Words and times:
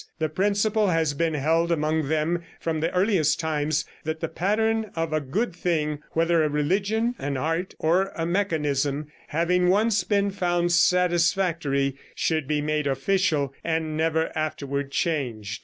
The 0.17 0.29
principle 0.29 0.87
has 0.87 1.13
been 1.13 1.35
held 1.35 1.71
among 1.71 2.07
them 2.07 2.41
from 2.59 2.79
the 2.79 2.91
earliest 2.91 3.39
times 3.39 3.85
that 4.03 4.19
the 4.19 4.27
pattern 4.27 4.89
of 4.95 5.13
a 5.13 5.21
good 5.21 5.55
thing, 5.55 5.99
whether 6.13 6.43
a 6.43 6.49
religion, 6.49 7.13
an 7.19 7.37
art 7.37 7.75
or 7.77 8.11
a 8.15 8.25
mechanism, 8.25 9.11
having 9.27 9.69
once 9.69 10.03
been 10.03 10.31
found 10.31 10.71
satisfactory, 10.71 11.97
should 12.15 12.47
be 12.47 12.61
made 12.61 12.87
official 12.87 13.53
and 13.63 13.95
never 13.95 14.31
afterward 14.35 14.89
changed. 14.89 15.59